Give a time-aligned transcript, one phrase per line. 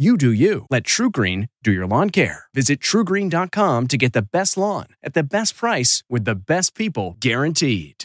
[0.00, 0.64] You do you.
[0.70, 2.44] Let TruGreen do your lawn care.
[2.54, 7.16] Visit trugreen.com to get the best lawn at the best price with the best people
[7.18, 8.04] guaranteed.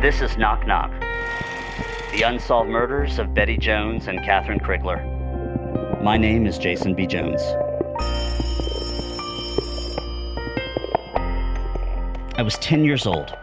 [0.00, 0.90] This is Knock Knock
[2.12, 5.19] The Unsolved Murders of Betty Jones and Catherine Crigler.
[6.02, 7.06] My name is Jason B.
[7.06, 7.42] Jones.
[12.38, 13.36] I was 10 years old.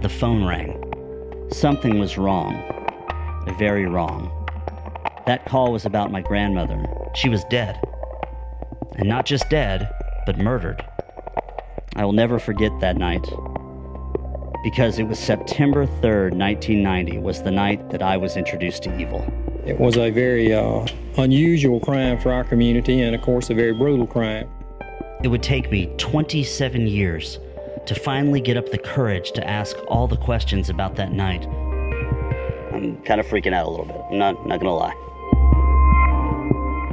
[0.00, 0.82] The phone rang.
[1.52, 2.64] Something was wrong.
[3.60, 4.28] Very wrong.
[5.26, 6.84] That call was about my grandmother.
[7.14, 7.80] She was dead.
[8.96, 9.88] And not just dead,
[10.26, 10.84] but murdered.
[11.94, 13.24] I will never forget that night.
[14.64, 19.41] Because it was September 3rd, 1990, was the night that I was introduced to evil.
[19.64, 20.84] It was a very uh,
[21.18, 24.50] unusual crime for our community and, of course, a very brutal crime.
[25.22, 27.38] It would take me 27 years
[27.86, 31.46] to finally get up the courage to ask all the questions about that night.
[32.72, 34.02] I'm kind of freaking out a little bit.
[34.10, 34.96] I'm not, not gonna lie.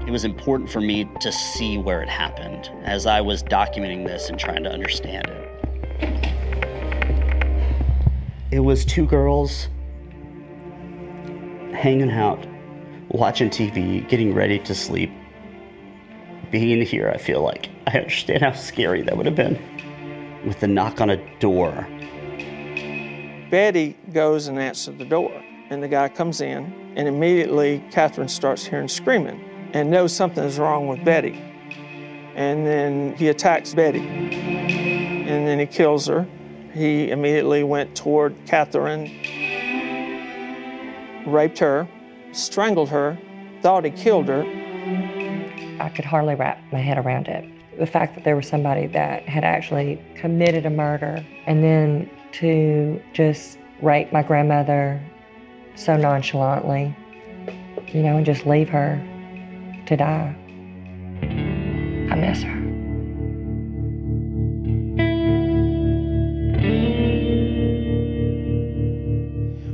[0.06, 4.30] It was important for me to see where it happened as I was documenting this
[4.30, 5.46] and trying to understand it.
[8.52, 9.70] It was two girls
[11.74, 12.46] hanging out,
[13.10, 15.12] watching TV, getting ready to sleep.
[16.52, 19.60] Being here, I feel like I understand how scary that would have been.
[20.46, 21.88] With the knock on a door.
[23.52, 25.32] Betty goes and answers the door,
[25.70, 29.44] and the guy comes in, and immediately Catherine starts hearing screaming
[29.74, 31.34] and knows something is wrong with Betty.
[32.36, 36.26] And then he attacks Betty, and then he kills her.
[36.74, 39.06] He immediately went toward Catherine,
[41.28, 41.88] raped her,
[42.32, 43.18] strangled her,
[43.62, 44.44] thought he killed her.
[45.80, 47.46] I could hardly wrap my head around it.
[47.78, 53.02] The fact that there was somebody that had actually committed a murder and then to
[53.14, 55.02] just rape my grandmother
[55.76, 56.96] so nonchalantly,
[57.88, 59.02] you know, and just leave her
[59.86, 60.36] to die.
[61.22, 62.60] I miss her.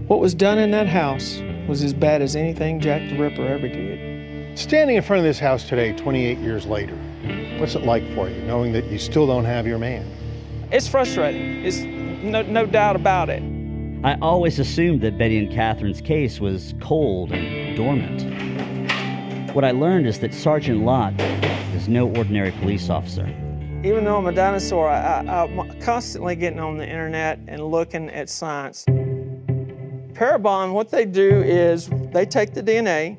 [0.08, 3.68] What was done in that house was as bad as anything Jack the Ripper ever
[3.68, 4.58] did.
[4.58, 6.96] Standing in front of this house today, 28 years later,
[7.58, 10.06] what's it like for you, knowing that you still don't have your man?
[10.72, 11.66] It's frustrating.
[11.66, 13.44] It's no, no doubt about it.
[14.04, 18.22] I always assumed that Betty and Catherine's case was cold and dormant.
[19.56, 21.20] What I learned is that Sergeant Lott
[21.74, 23.28] is no ordinary police officer.
[23.84, 28.10] Even though I'm a dinosaur, I, I, I'm constantly getting on the internet and looking
[28.10, 28.86] at science.
[30.16, 33.18] Parabon, what they do is they take the DNA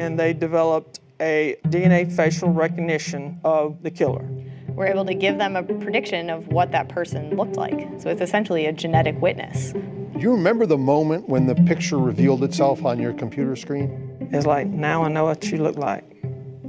[0.00, 4.28] and they developed a DNA facial recognition of the killer.
[4.70, 7.88] We're able to give them a prediction of what that person looked like.
[7.98, 9.70] So it's essentially a genetic witness.
[9.70, 14.16] Do you remember the moment when the picture revealed itself on your computer screen?
[14.32, 16.04] It's like, now I know what you look like.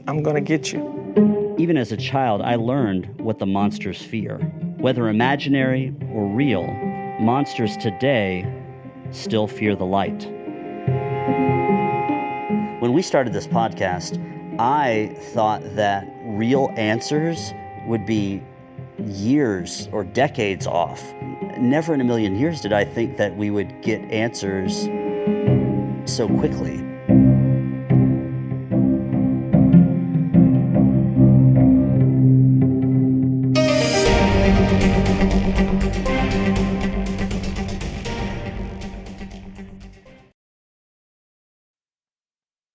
[0.05, 1.55] I'm going to get you.
[1.57, 4.37] Even as a child, I learned what the monsters fear.
[4.77, 6.67] Whether imaginary or real,
[7.19, 8.45] monsters today
[9.13, 10.27] still fear the light.
[12.81, 14.19] When we started this podcast,
[14.59, 17.53] I thought that real answers
[17.87, 18.43] would be
[18.99, 21.01] years or decades off.
[21.57, 24.83] Never in a million years did I think that we would get answers
[26.05, 26.82] so quickly.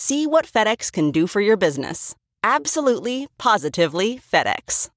[0.00, 2.14] See what FedEx can do for your business.
[2.44, 4.90] Absolutely, positively FedEx.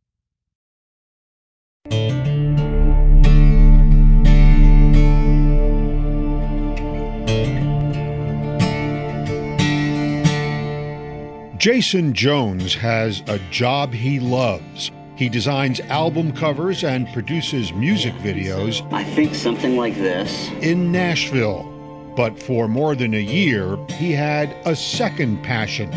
[11.57, 14.91] Jason Jones has a job he loves.
[15.15, 20.51] He designs album covers and produces music videos I think something like this.
[20.61, 21.70] in Nashville.
[22.15, 25.91] But for more than a year, he had a second passion.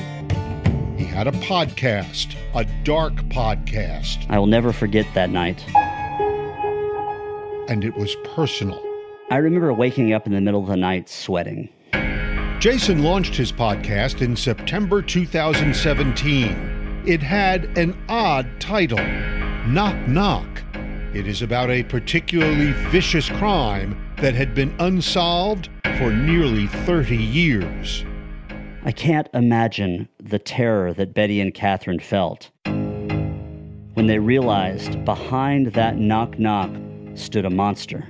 [0.97, 5.65] He had a podcast, a dark podcast, I will never forget that night.
[7.67, 8.81] and it was personal.
[9.31, 11.71] I remember waking up in the middle of the night sweating.
[12.61, 17.03] Jason launched his podcast in September 2017.
[17.07, 18.99] It had an odd title
[19.67, 20.47] Knock Knock.
[21.15, 25.69] It is about a particularly vicious crime that had been unsolved
[25.99, 28.05] for nearly 30 years.
[28.85, 32.51] I can't imagine the terror that Betty and Catherine felt
[33.95, 36.71] when they realized behind that knock knock
[37.15, 38.07] stood a monster.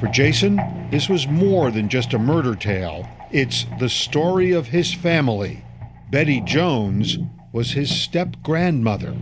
[0.00, 3.08] For Jason, this was more than just a murder tale.
[3.30, 5.64] It's the story of his family.
[6.10, 7.18] Betty Jones
[7.52, 9.16] was his step grandmother.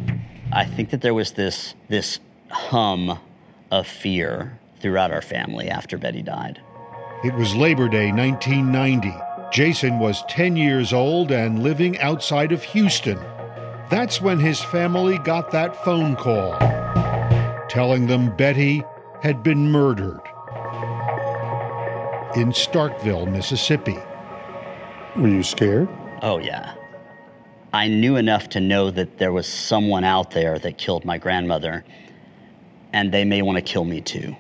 [0.53, 2.19] I think that there was this this
[2.50, 3.19] hum
[3.71, 6.61] of fear throughout our family after Betty died.
[7.25, 9.15] It was Labor Day 1990.
[9.51, 13.19] Jason was 10 years old and living outside of Houston.
[13.88, 16.53] That's when his family got that phone call
[17.71, 18.85] telling them Betty
[19.23, 20.21] had been murdered
[22.37, 23.97] in Starkville, Mississippi.
[25.17, 25.88] Were you scared?
[26.21, 26.75] Oh yeah.
[27.73, 31.85] I knew enough to know that there was someone out there that killed my grandmother
[32.93, 34.37] and they may want to kill me too.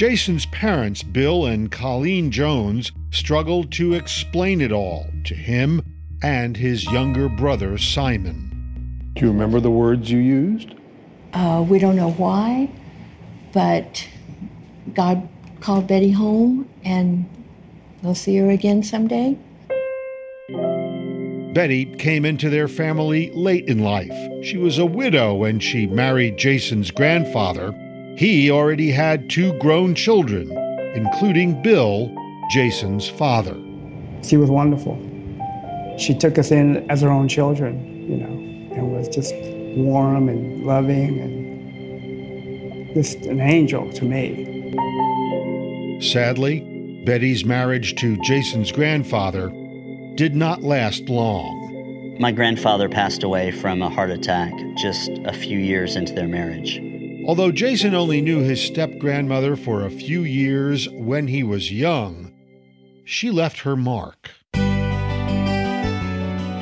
[0.00, 5.82] Jason's parents, Bill and Colleen Jones, struggled to explain it all to him
[6.22, 9.12] and his younger brother, Simon.
[9.12, 10.74] Do you remember the words you used?
[11.34, 12.70] Uh, we don't know why,
[13.52, 14.08] but
[14.94, 15.28] God
[15.60, 17.28] called Betty home and
[18.02, 19.36] we'll see her again someday.
[21.52, 24.16] Betty came into their family late in life.
[24.42, 27.74] She was a widow when she married Jason's grandfather.
[28.16, 30.50] He already had two grown children,
[30.94, 32.14] including Bill,
[32.50, 33.56] Jason's father.
[34.22, 34.98] She was wonderful.
[35.98, 39.34] She took us in as her own children, you know, and was just
[39.76, 44.46] warm and loving and just an angel to me.
[46.00, 46.60] Sadly,
[47.04, 49.48] Betty's marriage to Jason's grandfather
[50.16, 52.16] did not last long.
[52.20, 56.89] My grandfather passed away from a heart attack just a few years into their marriage.
[57.26, 62.32] Although Jason only knew his step grandmother for a few years when he was young,
[63.04, 64.30] she left her mark.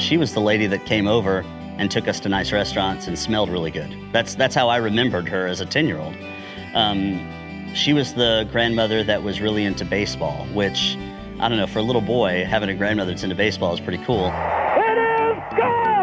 [0.01, 1.45] She was the lady that came over
[1.79, 3.97] and took us to nice restaurants and smelled really good.
[4.13, 6.15] That's that's how I remembered her as a ten year old.
[6.75, 10.97] Um, she was the grandmother that was really into baseball, which
[11.39, 14.03] I don't know for a little boy having a grandmother that's into baseball is pretty
[14.05, 14.33] cool.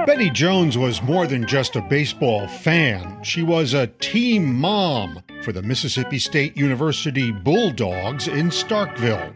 [0.05, 3.23] Betty Jones was more than just a baseball fan.
[3.23, 9.33] She was a team mom for the Mississippi State University Bulldogs in Starkville.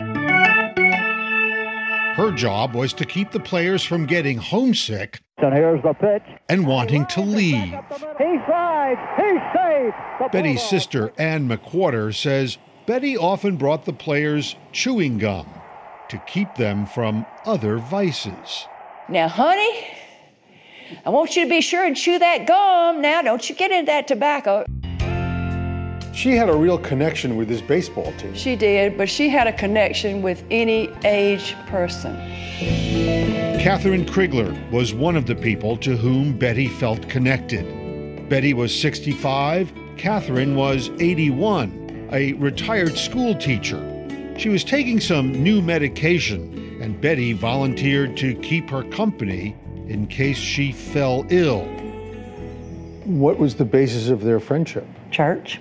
[2.16, 6.24] Her job was to keep the players from getting homesick and here's the pitch.
[6.50, 7.74] and wanting to leave.
[8.20, 9.00] He slides.
[9.18, 10.32] He's safe.
[10.32, 15.48] Betty's sister, Ann McWhorter, says Betty often brought the players chewing gum
[16.10, 18.68] to keep them from other vices.
[19.08, 19.88] Now, honey,
[21.06, 23.02] I want you to be sure and chew that gum.
[23.02, 24.66] Now, don't you get into that tobacco.
[26.14, 28.34] She had a real connection with this baseball team.
[28.34, 32.16] She did, but she had a connection with any age person.
[33.60, 38.28] Catherine Crigler was one of the people to whom Betty felt connected.
[38.28, 43.86] Betty was 65, Catherine was 81, a retired school teacher.
[44.38, 49.56] She was taking some new medication, and Betty volunteered to keep her company
[49.90, 51.66] in case she fell ill.
[53.06, 54.88] What was the basis of their friendship?
[55.10, 55.60] Church.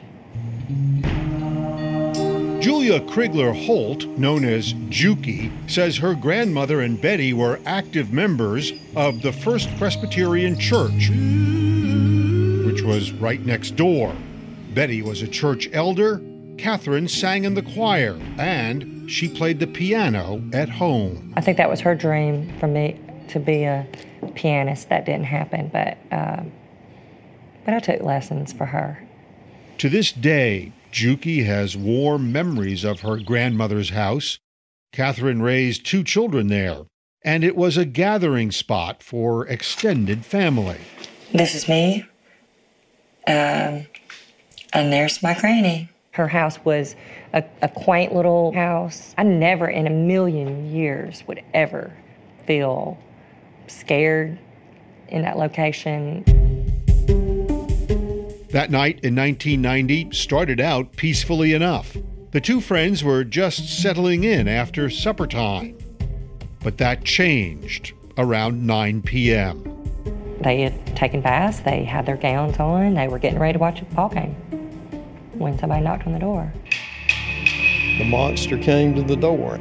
[2.60, 9.22] Julia Crigler Holt, known as Juki, says her grandmother and Betty were active members of
[9.22, 11.08] the First Presbyterian Church,
[12.66, 14.14] which was right next door.
[14.74, 16.20] Betty was a church elder,
[16.58, 21.32] Catherine sang in the choir, and she played the piano at home.
[21.36, 22.98] I think that was her dream for me
[23.30, 23.86] to be a
[24.34, 24.88] pianist.
[24.88, 26.52] That didn't happen, but um,
[27.64, 29.02] but I took lessons for her.
[29.78, 34.38] To this day, Juki has warm memories of her grandmother's house.
[34.92, 36.86] Catherine raised two children there,
[37.22, 40.78] and it was a gathering spot for extended family.
[41.32, 42.06] This is me.
[43.26, 43.86] Um,
[44.72, 45.90] and there's my granny.
[46.12, 46.96] Her house was
[47.34, 49.14] a, a quaint little house.
[49.18, 51.92] I never in a million years would ever
[52.46, 52.98] feel
[53.70, 54.38] scared
[55.08, 56.24] in that location.
[58.50, 61.96] That night in 1990 started out peacefully enough.
[62.30, 65.76] The two friends were just settling in after supper time.
[66.62, 69.64] But that changed around 9 p.m.
[70.40, 73.82] They had taken baths, they had their gowns on, they were getting ready to watch
[73.82, 74.34] a ball game
[75.34, 76.52] when somebody knocked on the door.
[77.98, 79.58] The monster came to the door.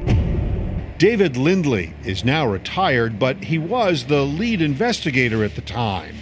[0.97, 6.15] David Lindley is now retired, but he was the lead investigator at the time.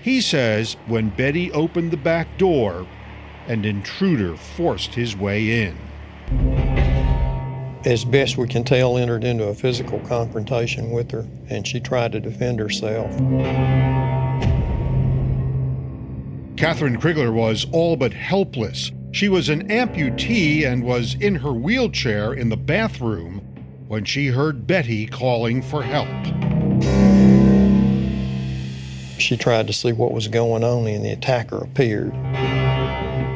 [0.00, 2.86] He says when Betty opened the back door,
[3.46, 5.76] an intruder forced his way in.
[7.84, 12.12] As best we can tell, entered into a physical confrontation with her, and she tried
[12.12, 13.10] to defend herself.
[16.56, 18.92] Catherine Crigler was all but helpless.
[19.10, 23.51] She was an amputee and was in her wheelchair in the bathroom
[23.92, 26.08] when she heard Betty calling for help.
[29.18, 32.14] She tried to see what was going on, and the attacker appeared.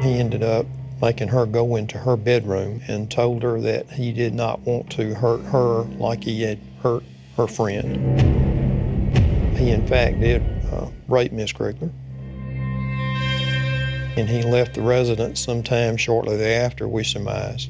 [0.02, 0.64] He ended up
[1.02, 5.14] making her go into her bedroom and told her that he did not want to
[5.14, 7.04] hurt her like he had hurt
[7.36, 7.94] her friend.
[9.58, 11.92] He, in fact, did uh, rape Miss Crigler.
[14.16, 17.68] And he left the residence sometime shortly thereafter, we surmise.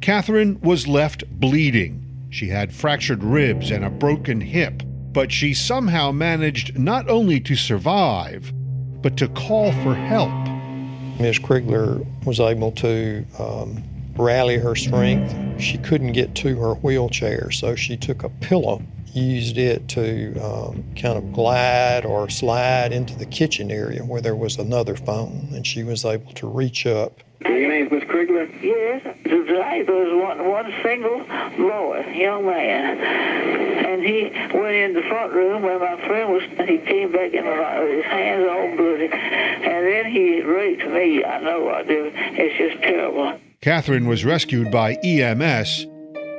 [0.00, 2.03] Catherine was left bleeding.
[2.34, 7.54] She had fractured ribs and a broken hip, but she somehow managed not only to
[7.54, 8.52] survive,
[9.02, 10.32] but to call for help.
[11.20, 11.38] Ms.
[11.38, 13.84] Crigler was able to um,
[14.16, 15.32] rally her strength.
[15.62, 18.82] She couldn't get to her wheelchair, so she took a pillow,
[19.14, 24.34] used it to um, kind of glide or slide into the kitchen area where there
[24.36, 27.20] was another phone, and she was able to reach up.
[27.40, 28.50] Your name's Miss Crigler?
[28.62, 31.18] Yes, the driver was one, one single
[31.56, 32.98] boy, young man.
[33.84, 37.32] And he went in the front room where my friend was, and he came back
[37.32, 39.08] in with his hands all bloody.
[39.12, 41.24] And then he raped me.
[41.24, 42.10] I know I do.
[42.14, 43.38] It's just terrible.
[43.60, 45.86] Catherine was rescued by EMS,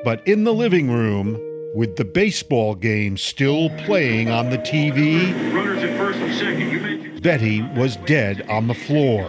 [0.03, 1.39] but in the living room,
[1.75, 6.71] with the baseball game still playing on the TV, Runners at first and second.
[6.71, 9.23] You mentioned Betty was dead on the floor.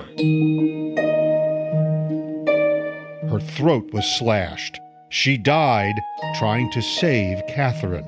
[3.28, 4.78] Her throat was slashed.
[5.08, 5.94] She died
[6.36, 8.06] trying to save Catherine.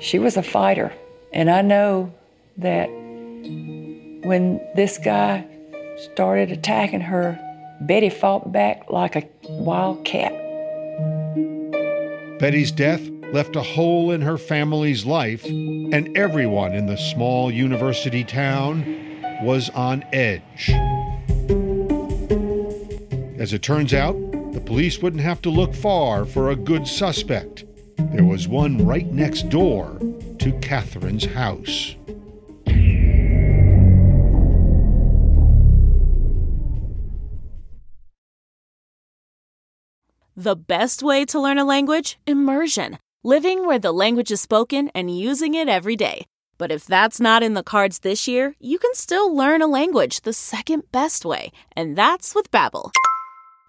[0.00, 0.92] She was a fighter,
[1.32, 2.12] and I know
[2.58, 5.46] that when this guy
[6.12, 7.38] started attacking her,
[7.80, 10.32] Betty fought back like a wild cat.
[12.38, 18.22] Betty's death left a hole in her family's life, and everyone in the small university
[18.22, 18.84] town
[19.42, 20.70] was on edge.
[23.38, 24.14] As it turns out,
[24.52, 27.64] the police wouldn't have to look far for a good suspect.
[27.96, 29.98] There was one right next door
[30.38, 31.96] to Catherine's house.
[40.36, 42.18] The best way to learn a language?
[42.26, 42.98] Immersion.
[43.24, 46.26] Living where the language is spoken and using it every day.
[46.58, 50.22] But if that's not in the cards this year, you can still learn a language
[50.22, 52.90] the second best way, and that's with Babbel.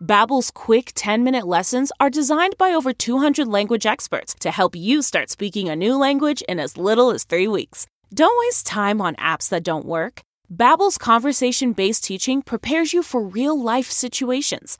[0.02, 5.30] Babbel's quick 10-minute lessons are designed by over 200 language experts to help you start
[5.30, 7.86] speaking a new language in as little as 3 weeks.
[8.12, 10.24] Don't waste time on apps that don't work.
[10.52, 14.80] Babbel's conversation-based teaching prepares you for real-life situations.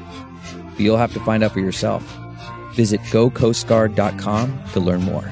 [0.81, 2.01] But you'll have to find out for yourself.
[2.73, 5.31] Visit gocoastguard.com to learn more.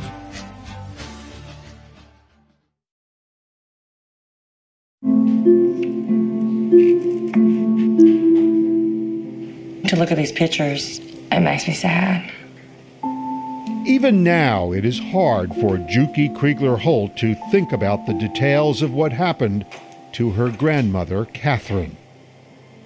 [9.88, 10.99] To look at these pictures,
[11.31, 12.31] it makes me sad.
[13.88, 18.93] Even now, it is hard for Juki Crigler Holt to think about the details of
[18.93, 19.65] what happened
[20.12, 21.97] to her grandmother, Catherine.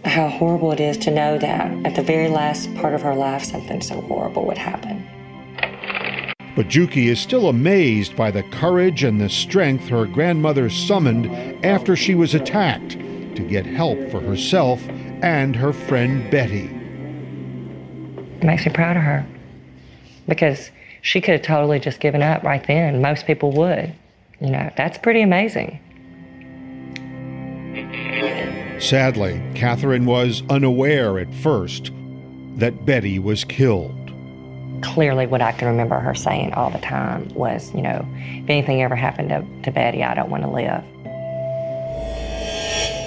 [0.05, 3.43] How horrible it is to know that at the very last part of her life,
[3.43, 5.07] something so horrible would happen.
[6.55, 11.95] But Juki is still amazed by the courage and the strength her grandmother summoned after
[11.95, 14.81] she was attacked to get help for herself
[15.23, 16.65] and her friend Betty.
[18.37, 19.25] It makes me proud of her
[20.27, 20.69] because
[21.01, 23.01] she could have totally just given up right then.
[23.01, 23.93] Most people would.
[24.39, 25.79] You know, that's pretty amazing.
[28.83, 31.93] Sadly, Catherine was unaware at first
[32.57, 34.11] that Betty was killed.
[34.81, 38.83] Clearly, what I can remember her saying all the time was, you know, if anything
[38.83, 40.83] ever happened to, to Betty, I don't want to live.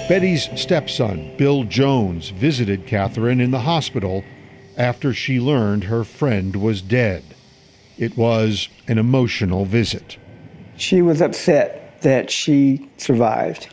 [0.09, 4.23] Betty's stepson, Bill Jones, visited Catherine in the hospital
[4.77, 7.23] after she learned her friend was dead.
[7.99, 10.17] It was an emotional visit.
[10.75, 13.67] She was upset that she survived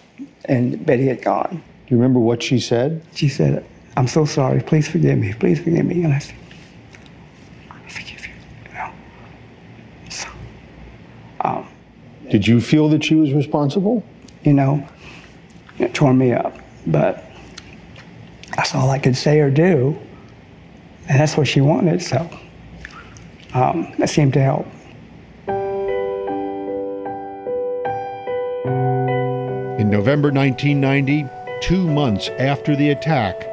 [0.45, 1.63] and Betty had gone.
[1.87, 3.03] Do you remember what she said?
[3.15, 3.65] She said,
[3.97, 4.61] I'm so sorry.
[4.63, 5.35] Please forgive me.
[5.35, 6.03] Please forgive me.
[6.05, 6.35] And I said,
[7.71, 8.33] I forgive you.
[8.69, 8.93] you know?
[10.09, 10.29] So,
[11.43, 11.69] um,
[12.31, 14.05] Did you feel that she was responsible?
[14.45, 14.87] you know,
[15.79, 16.55] it tore me up.
[16.87, 17.25] But
[18.55, 19.97] that's all I could say or do.
[21.09, 22.03] And that's what she wanted.
[22.03, 22.29] So
[23.55, 24.67] um, that seemed to help.
[29.79, 31.25] In November 1990,
[31.65, 33.49] two months after the attack,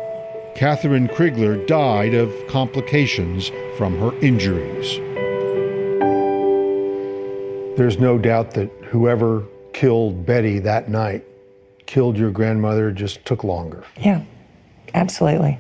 [0.54, 4.98] Catherine Crigler died of complications from her injuries.
[7.78, 11.24] There's no doubt that whoever killed Betty that night
[11.86, 13.86] killed your grandmother just took longer.
[13.98, 14.24] Yeah,
[14.94, 15.58] absolutely.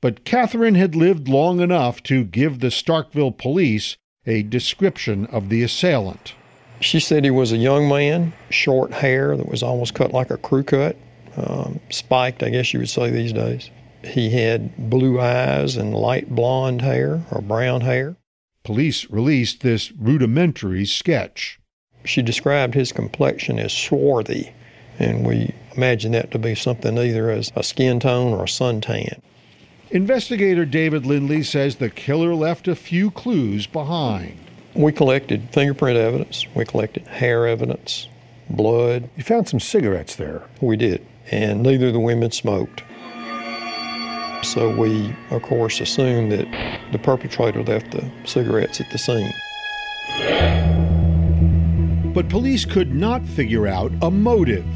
[0.00, 3.96] But Catherine had lived long enough to give the Starkville police
[4.26, 6.34] a description of the assailant.
[6.80, 10.36] She said he was a young man, short hair that was almost cut like a
[10.36, 10.96] crew cut,
[11.36, 13.70] um, spiked, I guess you would say these days.
[14.04, 18.16] He had blue eyes and light blonde hair or brown hair.
[18.62, 21.58] Police released this rudimentary sketch.
[22.04, 24.52] She described his complexion as swarthy,
[24.98, 29.20] and we imagine that to be something either as a skin tone or a suntan.
[29.90, 34.38] Investigator David Lindley says the killer left a few clues behind.
[34.74, 38.06] We collected fingerprint evidence, we collected hair evidence,
[38.50, 39.08] blood.
[39.16, 40.42] You found some cigarettes there.
[40.60, 42.82] We did, and neither of the women smoked.
[44.42, 46.46] So we, of course, assumed that
[46.92, 49.32] the perpetrator left the cigarettes at the scene.
[52.14, 54.66] But police could not figure out a motive.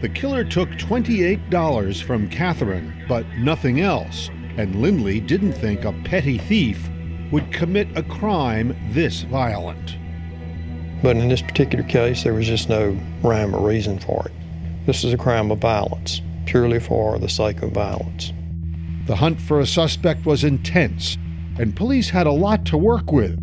[0.00, 6.38] The killer took $28 from Catherine, but nothing else, and Lindley didn't think a petty
[6.38, 6.88] thief
[7.30, 9.96] would commit a crime this violent.
[11.02, 14.32] But in this particular case, there was just no rhyme or reason for it.
[14.86, 18.34] This is a crime of violence, purely for the sake of violence.
[19.06, 21.16] The hunt for a suspect was intense,
[21.58, 23.38] and police had a lot to work with.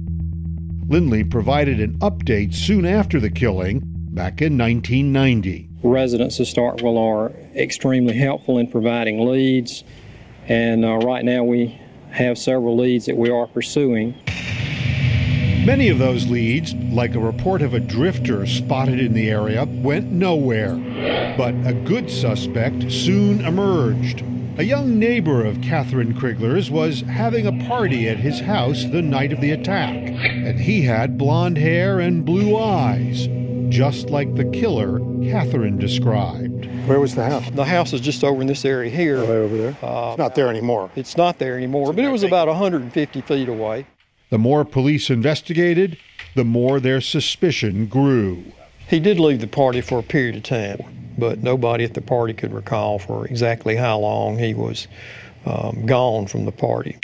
[0.88, 5.68] Lindley provided an update soon after the killing, back in 1990.
[5.82, 9.84] Residents of Starkville are extremely helpful in providing leads,
[10.48, 11.80] and uh, right now we
[12.12, 14.14] have several leads that we are pursuing.
[15.66, 20.12] Many of those leads, like a report of a drifter spotted in the area, went
[20.12, 20.74] nowhere.
[21.38, 24.24] But a good suspect soon emerged.
[24.58, 29.32] A young neighbor of Catherine Crigler's was having a party at his house the night
[29.32, 33.28] of the attack, and he had blonde hair and blue eyes,
[33.70, 34.98] just like the killer
[35.30, 36.66] Catherine described.
[36.88, 37.48] Where was the house?
[37.52, 39.20] The house is just over in this area here.
[39.20, 39.78] Right over there?
[39.84, 40.90] Uh, it's not there anymore.
[40.96, 43.86] It's not there anymore, but it was about 150 feet away.
[44.32, 45.98] The more police investigated,
[46.36, 48.46] the more their suspicion grew.
[48.88, 52.34] He did leave the party for a period of time, but nobody at the party
[52.34, 54.88] could recall for exactly how long he was
[55.46, 56.98] um, gone from the party.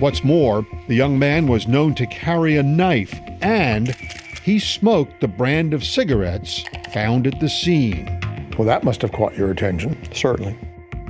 [0.00, 3.94] What's more, the young man was known to carry a knife and
[4.42, 8.20] he smoked the brand of cigarettes found at the scene.
[8.58, 9.96] Well, that must have caught your attention.
[10.12, 10.58] Certainly.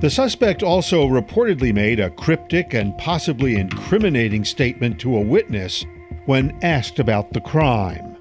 [0.01, 5.85] The suspect also reportedly made a cryptic and possibly incriminating statement to a witness
[6.27, 8.17] when asked about the crime.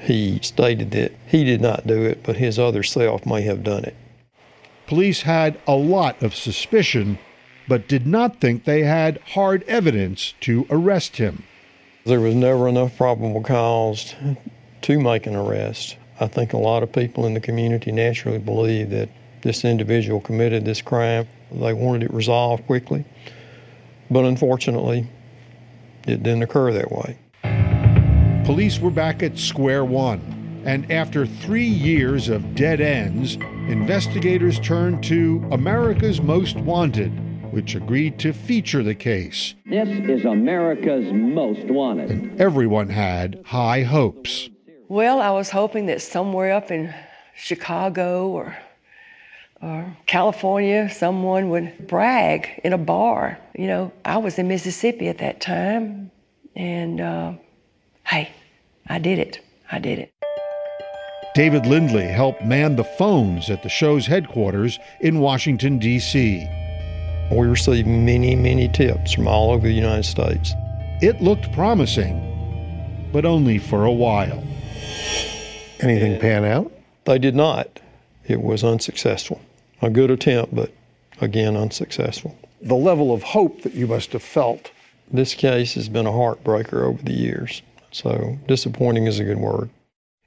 [0.00, 3.82] He stated that he did not do it, but his other self may have done
[3.82, 3.96] it.
[4.86, 7.18] Police had a lot of suspicion,
[7.66, 11.42] but did not think they had hard evidence to arrest him.
[12.06, 14.14] There was never enough probable cause
[14.82, 15.96] to make an arrest.
[16.20, 19.08] I think a lot of people in the community naturally believe that
[19.42, 21.26] this individual committed this crime.
[21.50, 23.04] They wanted it resolved quickly,
[24.10, 25.06] but unfortunately,
[26.06, 27.18] it didn't occur that way.
[28.44, 33.36] Police were back at square one, and after three years of dead ends,
[33.68, 37.12] investigators turned to America's Most Wanted,
[37.52, 39.54] which agreed to feature the case.
[39.66, 42.10] This is America's Most Wanted.
[42.10, 44.48] And everyone had high hopes.
[44.88, 46.94] Well, I was hoping that somewhere up in
[47.34, 48.56] Chicago or
[49.60, 53.38] or California, someone would brag in a bar.
[53.56, 56.10] You know, I was in Mississippi at that time,
[56.54, 57.32] and uh,
[58.06, 58.30] hey,
[58.88, 59.40] I did it.
[59.70, 60.12] I did it.
[61.34, 66.48] David Lindley helped man the phones at the show's headquarters in Washington, D.C.
[67.30, 70.52] We received many, many tips from all over the United States.
[71.00, 74.42] It looked promising, but only for a while.
[75.80, 76.72] Anything pan out?
[77.04, 77.80] They did not.
[78.26, 79.40] It was unsuccessful.
[79.80, 80.72] A good attempt, but
[81.20, 82.36] again, unsuccessful.
[82.60, 84.70] The level of hope that you must have felt.
[85.10, 87.62] This case has been a heartbreaker over the years,
[87.92, 89.70] so disappointing is a good word.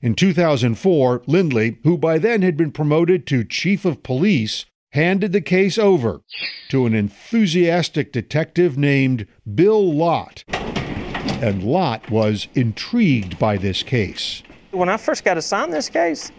[0.02, 5.42] In 2004, Lindley, who by then had been promoted to chief of police, handed the
[5.42, 6.22] case over
[6.70, 10.44] to an enthusiastic detective named Bill Lott.
[10.48, 14.42] And Lott was intrigued by this case.
[14.72, 16.32] When I first got assigned this case,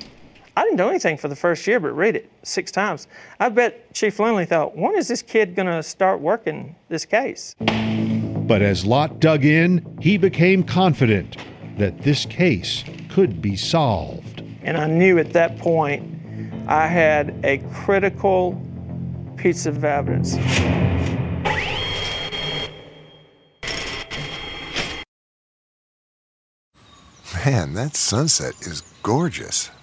[0.54, 3.06] I didn't do anything for the first year but read it six times.
[3.40, 7.54] I bet Chief Lindley thought, when is this kid going to start working this case?
[7.58, 11.38] But as Lott dug in, he became confident
[11.78, 14.42] that this case could be solved.
[14.62, 16.20] And I knew at that point
[16.68, 18.60] I had a critical
[19.36, 20.36] piece of evidence.
[27.44, 29.70] Man, that sunset is gorgeous.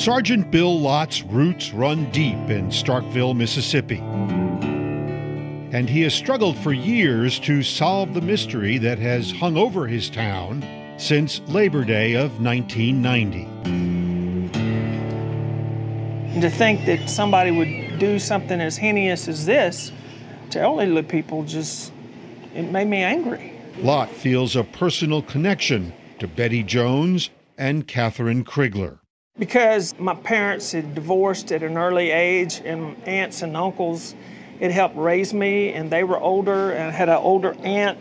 [0.00, 3.98] Sergeant Bill Lott's roots run deep in Starkville, Mississippi.
[5.76, 10.08] And he has struggled for years to solve the mystery that has hung over his
[10.08, 10.64] town
[10.96, 13.44] since Labor Day of 1990.
[16.32, 19.92] And to think that somebody would do something as heinous as this
[20.48, 21.92] to elderly people just,
[22.54, 23.52] it made me angry.
[23.80, 28.99] Lott feels a personal connection to Betty Jones and Catherine Crigler.
[29.40, 34.14] Because my parents had divorced at an early age, and aunts and uncles
[34.60, 37.98] had helped raise me, and they were older, and I had an older aunt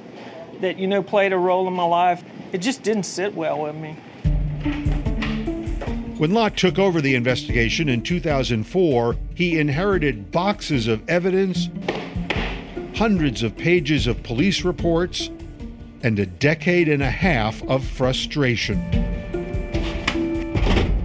[0.60, 2.22] that, you know, played a role in my life.
[2.52, 3.94] It just didn't sit well with me.
[6.18, 11.70] When Locke took over the investigation in 2004, he inherited boxes of evidence,
[12.96, 15.30] hundreds of pages of police reports,
[16.04, 19.09] and a decade and a half of frustration.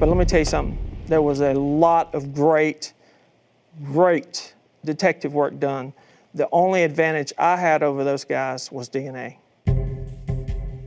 [0.05, 0.79] But let me tell you something.
[1.07, 2.93] There was a lot of great,
[3.85, 5.95] great detective work done.
[6.35, 9.39] The only advantage I had over those guys was DNA.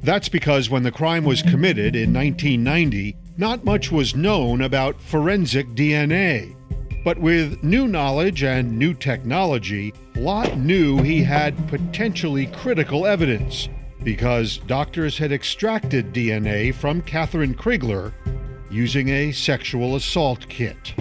[0.03, 5.65] That's because when the crime was committed in 1990, not much was known about forensic
[5.69, 6.55] DNA.
[7.03, 13.67] But with new knowledge and new technology, Lott knew he had potentially critical evidence
[14.03, 18.13] because doctors had extracted DNA from Catherine Crigler
[18.69, 20.93] using a sexual assault kit.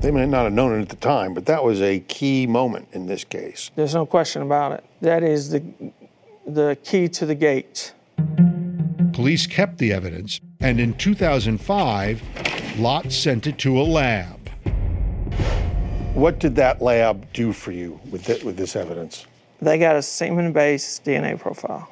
[0.00, 2.88] They may not have known it at the time, but that was a key moment
[2.92, 3.70] in this case.
[3.76, 4.84] There's no question about it.
[5.02, 5.62] That is the,
[6.46, 7.92] the key to the gate.
[9.12, 12.22] Police kept the evidence, and in 2005,
[12.78, 14.48] Lott sent it to a lab.
[16.14, 19.26] What did that lab do for you with, th- with this evidence?
[19.60, 21.88] They got a semen based DNA profile.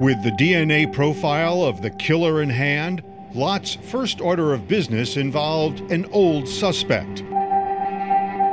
[0.00, 3.02] With the DNA profile of the killer in hand,
[3.34, 7.24] Lott's first order of business involved an old suspect.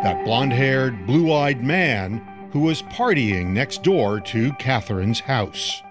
[0.03, 5.81] That blond haired, blue eyed man who was partying next door to Catherine's house.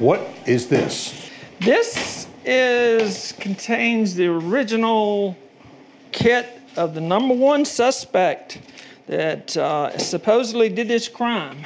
[0.00, 1.30] What is this?
[1.60, 5.36] This is contains the original
[6.10, 8.60] kit of the number one suspect
[9.06, 11.64] that uh, supposedly did this crime.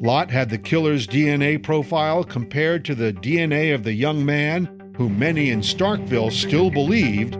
[0.00, 5.08] Lott had the killer's DNA profile compared to the DNA of the young man who
[5.08, 7.34] many in Starkville still believed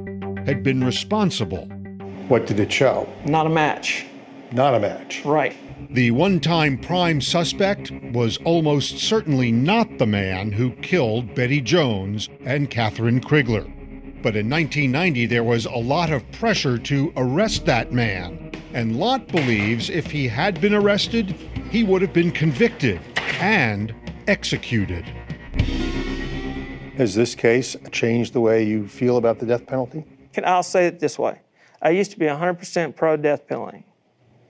[0.47, 1.67] had been responsible.
[2.29, 3.09] What did it show?
[3.25, 4.07] Not a match.
[4.53, 5.25] Not a match.
[5.25, 5.57] Right.
[5.91, 12.29] The one time prime suspect was almost certainly not the man who killed Betty Jones
[12.45, 13.65] and Catherine Crigler.
[14.23, 18.53] But in 1990, there was a lot of pressure to arrest that man.
[18.73, 21.31] And Lott believes if he had been arrested,
[21.71, 23.01] he would have been convicted
[23.41, 23.93] and
[24.29, 25.05] executed.
[27.03, 30.05] Has this case changed the way you feel about the death penalty?
[30.45, 31.41] I'll say it this way
[31.83, 33.85] I used to be 100% pro death penalty.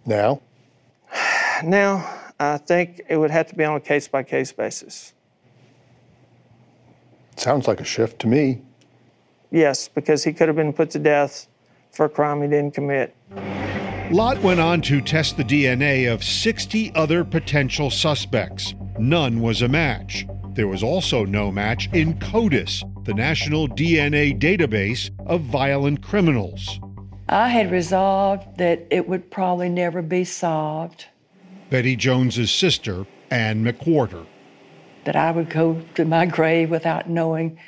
[0.05, 0.43] Now?
[1.65, 2.07] Now,
[2.39, 5.15] I think it would have to be on a case by case basis.
[7.37, 8.61] Sounds like a shift to me.
[9.51, 11.47] Yes, because he could have been put to death
[11.91, 13.17] for a crime he didn't commit.
[14.11, 18.75] Lott went on to test the DNA of 60 other potential suspects.
[18.99, 20.27] None was a match.
[20.55, 26.79] There was also no match in CODIS, the national DNA database of violent criminals.
[27.29, 31.07] I had resolved that it would probably never be solved.
[31.71, 34.27] Betty Jones's sister, Ann McWhorter.
[35.05, 37.59] That I would go to my grave without knowing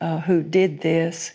[0.00, 1.32] uh, who did this.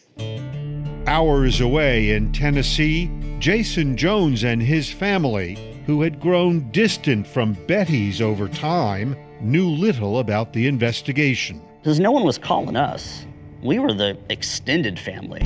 [1.06, 8.22] Hours away in Tennessee, Jason Jones and his family, who had grown distant from Betty's
[8.22, 11.62] over time, knew little about the investigation.
[11.82, 13.26] Because no one was calling us.
[13.62, 15.42] We were the extended family.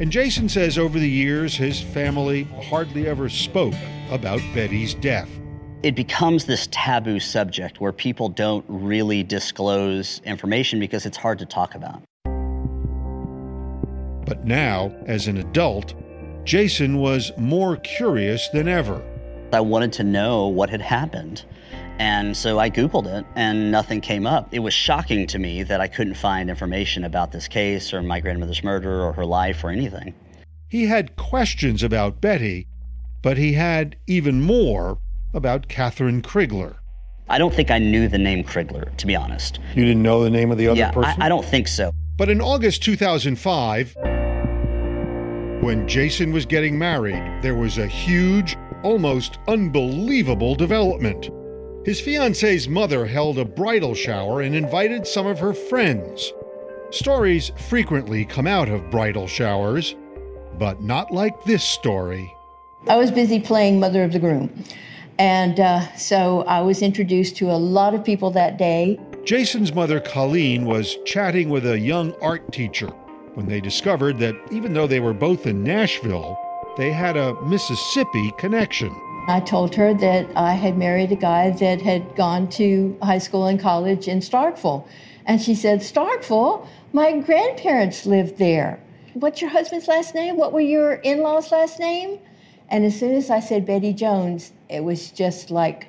[0.00, 3.74] And Jason says over the years, his family hardly ever spoke
[4.10, 5.28] about Betty's death.
[5.82, 11.46] It becomes this taboo subject where people don't really disclose information because it's hard to
[11.46, 12.02] talk about.
[14.24, 15.94] But now, as an adult,
[16.44, 19.02] Jason was more curious than ever.
[19.52, 21.44] I wanted to know what had happened.
[21.98, 24.48] And so I Googled it and nothing came up.
[24.52, 28.20] It was shocking to me that I couldn't find information about this case or my
[28.20, 30.14] grandmother's murder or her life or anything.
[30.68, 32.66] He had questions about Betty,
[33.22, 34.98] but he had even more
[35.34, 36.76] about Catherine Crigler.
[37.28, 39.58] I don't think I knew the name Crigler, to be honest.
[39.74, 41.22] You didn't know the name of the other yeah, person?
[41.22, 41.92] I, I don't think so.
[42.16, 43.94] But in August 2005,
[45.62, 51.30] when Jason was getting married, there was a huge, almost unbelievable development.
[51.84, 56.32] His fiancee's mother held a bridal shower and invited some of her friends.
[56.90, 59.96] Stories frequently come out of bridal showers,
[60.58, 62.32] but not like this story.
[62.86, 64.64] I was busy playing Mother of the Groom.
[65.18, 69.00] And uh, so I was introduced to a lot of people that day.
[69.24, 72.88] Jason's mother, Colleen, was chatting with a young art teacher
[73.34, 76.38] when they discovered that even though they were both in Nashville,
[76.76, 78.94] they had a Mississippi connection.
[79.28, 83.46] I told her that I had married a guy that had gone to high school
[83.46, 84.86] and college in Starkville.
[85.26, 86.66] And she said, Starkville?
[86.92, 88.80] My grandparents lived there.
[89.14, 90.36] What's your husband's last name?
[90.36, 92.18] What were your in law's last name?
[92.68, 95.86] And as soon as I said Betty Jones, it was just like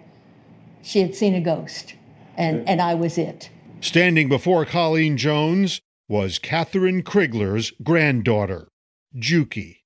[0.81, 1.95] she had seen a ghost,
[2.37, 3.49] and, and I was it.
[3.79, 8.67] Standing before Colleen Jones was Catherine Crigler's granddaughter,
[9.15, 9.77] Juki.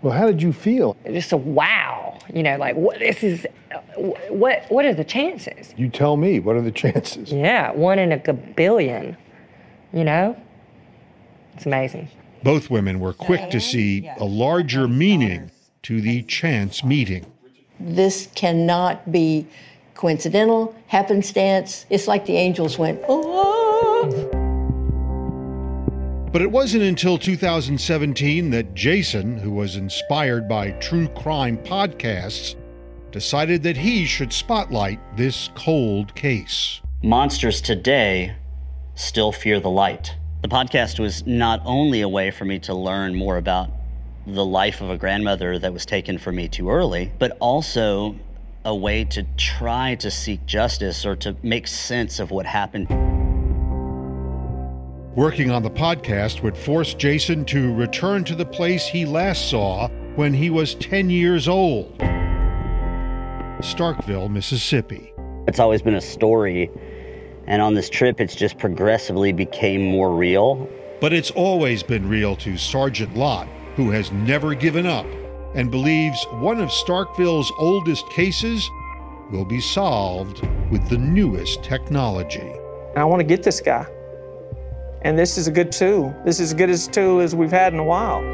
[0.00, 0.96] Well, how did you feel?
[1.06, 3.46] Just a wow, you know, like what this is.
[3.96, 5.74] What what are the chances?
[5.76, 6.40] You tell me.
[6.40, 7.32] What are the chances?
[7.32, 9.16] Yeah, one in a billion.
[9.92, 10.40] You know,
[11.54, 12.08] it's amazing.
[12.42, 15.50] Both women were quick to see a larger meaning
[15.82, 17.26] to the chance meeting.
[17.80, 19.46] This cannot be
[19.94, 21.86] coincidental, happenstance.
[21.90, 23.22] It's like the angels went, oh.
[23.24, 24.37] oh, oh.
[26.30, 32.54] But it wasn't until 2017 that Jason, who was inspired by true crime podcasts,
[33.10, 36.82] decided that he should spotlight this cold case.
[37.02, 38.34] Monsters today
[38.94, 40.14] still fear the light.
[40.42, 43.70] The podcast was not only a way for me to learn more about
[44.26, 48.14] the life of a grandmother that was taken from me too early, but also
[48.66, 53.17] a way to try to seek justice or to make sense of what happened.
[55.18, 59.88] Working on the podcast would force Jason to return to the place he last saw
[60.14, 61.98] when he was 10 years old
[63.58, 65.12] Starkville, Mississippi.
[65.48, 66.70] It's always been a story,
[67.48, 70.68] and on this trip, it's just progressively became more real.
[71.00, 75.06] But it's always been real to Sergeant Lott, who has never given up
[75.56, 78.70] and believes one of Starkville's oldest cases
[79.32, 82.52] will be solved with the newest technology.
[82.94, 83.84] I want to get this guy.
[85.02, 86.14] And this is a good tool.
[86.24, 88.24] This is as good a tool as we've had in a while.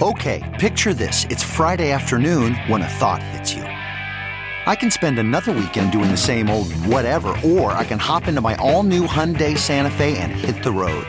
[0.00, 1.24] Okay, picture this.
[1.30, 3.62] It's Friday afternoon when a thought hits you.
[3.62, 8.40] I can spend another weekend doing the same old whatever, or I can hop into
[8.40, 11.06] my all new Hyundai Santa Fe and hit the road.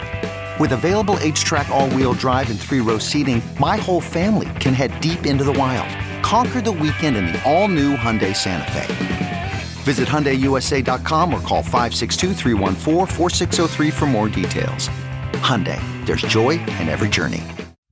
[0.59, 4.99] With available HTRAC, all wheel drive, and three row seating, my whole family can head
[5.01, 6.06] deep into the wild.
[6.21, 9.51] Conquer the weekend in the all new Hyundai Santa Fe.
[9.83, 12.33] Visit HyundaiUSA.com or call 562
[13.91, 14.89] for more details.
[15.33, 17.43] Hyundai, there's joy in every journey.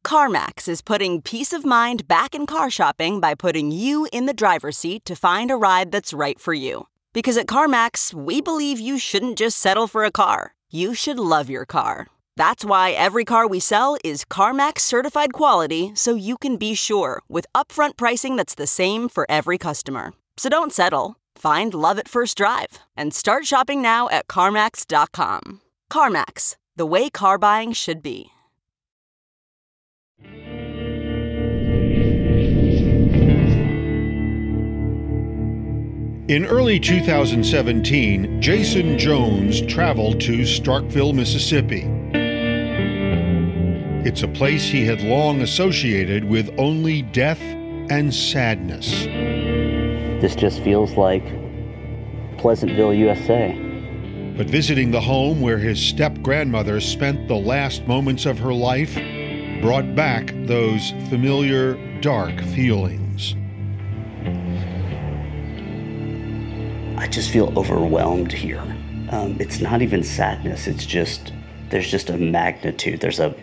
[0.05, 4.33] CarMax is putting peace of mind back in car shopping by putting you in the
[4.33, 6.87] driver's seat to find a ride that's right for you.
[7.13, 11.49] Because at CarMax, we believe you shouldn't just settle for a car, you should love
[11.49, 12.07] your car.
[12.37, 17.21] That's why every car we sell is CarMax certified quality so you can be sure
[17.29, 20.11] with upfront pricing that's the same for every customer.
[20.37, 21.15] So don't settle.
[21.37, 25.61] Find love at first drive and start shopping now at CarMax.com.
[25.91, 28.31] CarMax, the way car buying should be.
[36.27, 41.87] In early 2017, Jason Jones traveled to Starkville, Mississippi.
[44.05, 49.05] It's a place he had long associated with only death and sadness.
[50.21, 51.23] This just feels like
[52.37, 53.59] Pleasantville, USA.
[54.37, 58.93] But visiting the home where his step grandmother spent the last moments of her life
[59.63, 63.33] brought back those familiar dark feelings.
[66.95, 68.61] I just feel overwhelmed here.
[69.09, 71.33] Um, it's not even sadness, it's just,
[71.71, 73.01] there's just a magnitude.
[73.01, 73.33] There's a,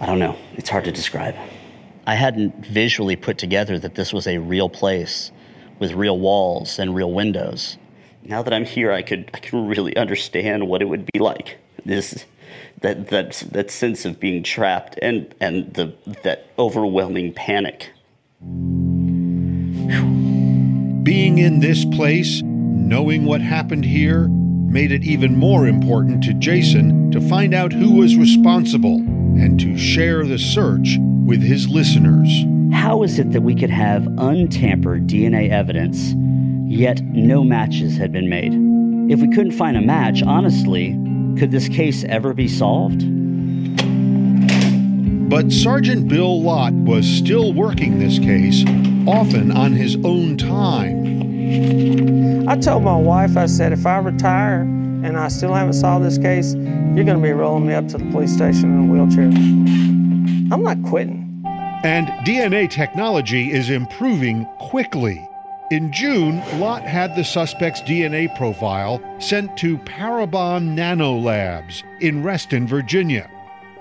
[0.00, 1.34] I don't know, it's hard to describe.
[2.06, 5.32] I hadn't visually put together that this was a real place
[5.78, 7.78] with real walls and real windows.
[8.22, 11.58] Now that I'm here, I could I can really understand what it would be like.
[11.84, 12.24] This
[12.80, 17.90] that that that sense of being trapped and and the that overwhelming panic.
[21.02, 27.10] Being in this place, knowing what happened here, made it even more important to Jason
[27.12, 32.28] to find out who was responsible and to share the search with his listeners.
[32.72, 36.14] How is it that we could have untampered DNA evidence,
[36.66, 38.52] yet no matches had been made?
[39.12, 40.92] If we couldn't find a match, honestly,
[41.38, 43.04] could this case ever be solved?
[45.28, 48.64] But Sergeant Bill Lott was still working this case,
[49.08, 52.48] often on his own time.
[52.48, 54.64] I told my wife, I said, if I retire
[55.06, 57.98] and I still haven't solved this case, you're going to be rolling me up to
[57.98, 59.26] the police station in a wheelchair.
[60.52, 61.22] I'm not quitting.
[61.84, 65.28] And DNA technology is improving quickly.
[65.70, 73.30] In June, Lott had the suspect's DNA profile sent to Parabon Nanolabs in Reston, Virginia.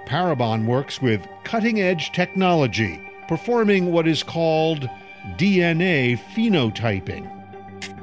[0.06, 4.88] Parabon works with cutting edge technology, performing what is called
[5.38, 7.35] DNA phenotyping.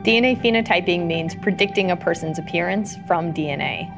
[0.02, 3.88] DNA phenotyping means predicting a person's appearance from DNA.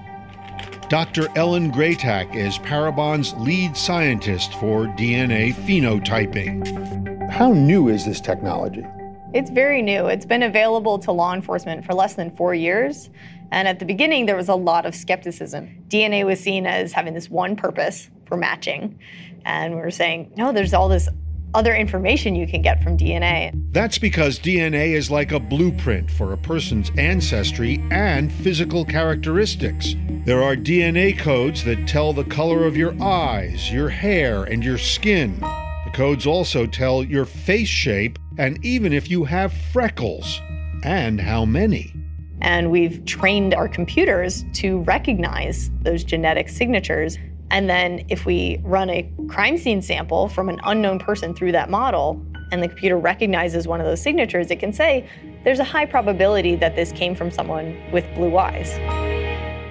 [0.91, 1.29] Dr.
[1.35, 7.31] Ellen Greytak is Parabon's lead scientist for DNA phenotyping.
[7.31, 8.85] How new is this technology?
[9.33, 10.07] It's very new.
[10.07, 13.09] It's been available to law enforcement for less than four years.
[13.51, 15.85] And at the beginning, there was a lot of skepticism.
[15.89, 18.99] DNA was seen as having this one purpose for matching.
[19.47, 21.09] And we were saying, no, there's all this
[21.55, 23.53] other information you can get from DNA.
[23.73, 29.95] That's because DNA is like a blueprint for a person's ancestry and physical characteristics.
[30.25, 34.79] There are DNA codes that tell the color of your eyes, your hair, and your
[34.79, 35.39] skin.
[35.41, 40.41] The codes also tell your face shape and even if you have freckles,
[40.83, 41.93] and how many.
[42.41, 47.19] And we've trained our computers to recognize those genetic signatures
[47.51, 51.71] and then if we run a crime scene sample from an unknown person through that
[51.71, 55.09] model, and the computer recognizes one of those signatures, it can say
[55.43, 58.71] there's a high probability that this came from someone with blue eyes.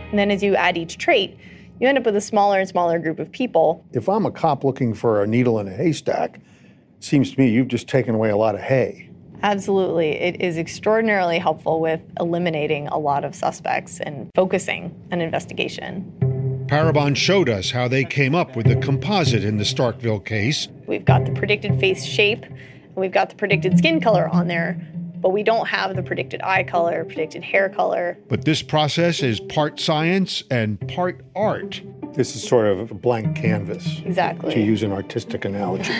[0.10, 1.38] And then as you add each trait,
[1.80, 3.84] you end up with a smaller and smaller group of people.
[3.94, 7.50] If I'm a cop looking for a needle in a haystack, it seems to me
[7.50, 9.10] you've just taken away a lot of hay.
[9.42, 10.12] Absolutely.
[10.12, 16.33] It is extraordinarily helpful with eliminating a lot of suspects and focusing an investigation.
[16.74, 20.70] Parabon showed us how they came up with the composite in the Starkville case.
[20.88, 24.82] We've got the predicted face shape, and we've got the predicted skin color on there,
[25.22, 28.18] but we don't have the predicted eye color, predicted hair color.
[28.28, 31.80] But this process is part science and part art.
[32.16, 34.02] This is sort of a blank canvas.
[34.04, 34.56] Exactly.
[34.56, 35.94] To use an artistic analogy.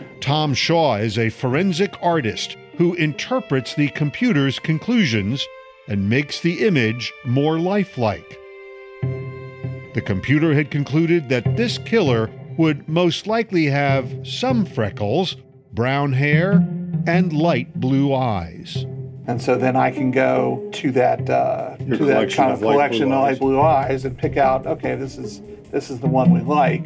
[0.20, 5.44] Tom Shaw is a forensic artist who interprets the computer's conclusions
[5.88, 8.38] and makes the image more lifelike.
[9.94, 12.28] The computer had concluded that this killer
[12.58, 15.36] would most likely have some freckles,
[15.72, 16.66] brown hair,
[17.06, 18.84] and light blue eyes.
[19.26, 22.70] And so then I can go to that uh, to that collection kind of of
[22.72, 23.32] collection blue of eyes.
[23.32, 25.40] light blue eyes and pick out okay this is
[25.70, 26.84] this is the one we like.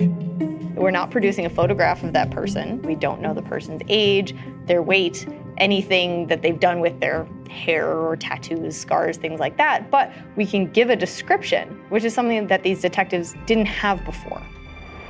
[0.78, 2.80] We're not producing a photograph of that person.
[2.82, 4.34] We don't know the person's age,
[4.66, 5.26] their weight,
[5.56, 9.90] anything that they've done with their hair or tattoos, scars, things like that.
[9.90, 14.40] But we can give a description, which is something that these detectives didn't have before.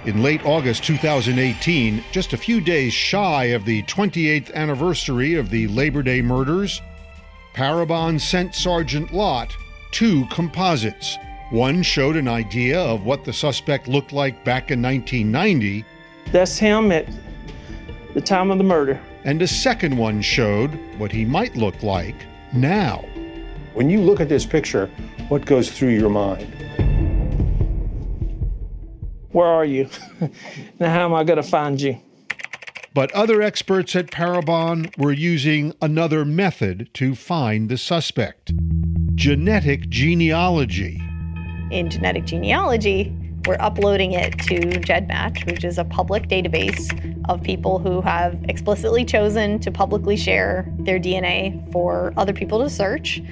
[0.04, 5.68] In late August 2018, just a few days shy of the 28th anniversary of the
[5.68, 6.80] Labor Day murders,
[7.52, 9.54] Parabon sent Sergeant Lott
[9.90, 11.18] two composites.
[11.50, 15.84] One showed an idea of what the suspect looked like back in 1990,
[16.30, 17.08] That's him at
[18.12, 19.00] the time of the murder.
[19.24, 22.14] and a second one showed what he might look like
[22.52, 23.04] now.
[23.74, 24.90] When you look at this picture,
[25.28, 26.46] what goes through your mind?
[29.32, 29.88] Where are you?
[30.80, 31.98] now, how am I going to find you?
[32.94, 38.52] But other experts at Parabon were using another method to find the suspect
[39.14, 41.00] genetic genealogy.
[41.70, 43.12] In genetic genealogy,
[43.46, 46.88] we're uploading it to GEDmatch, which is a public database
[47.28, 52.70] of people who have explicitly chosen to publicly share their DNA for other people to
[52.70, 53.22] search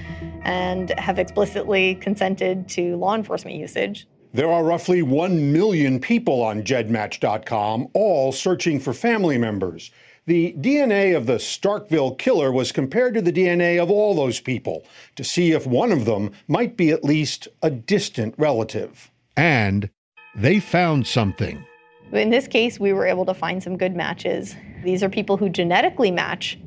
[0.43, 4.07] and have explicitly consented to law enforcement usage.
[4.35, 9.91] There are roughly 1 million people on GEDmatch.com, all searching for family members.
[10.27, 14.85] The DNA of the Starkville killer was compared to the DNA of all those people
[15.15, 19.13] to see if one of them might be at least a distant relative.
[19.37, 19.89] And
[20.35, 21.65] they found something.
[22.11, 24.57] In this case, we were able to find some good matches.
[24.83, 26.59] These are people who genetically match